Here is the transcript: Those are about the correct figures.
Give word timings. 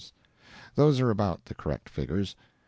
Those 0.73 0.99
are 0.99 1.11
about 1.11 1.45
the 1.45 1.53
correct 1.53 1.87
figures. 1.87 2.35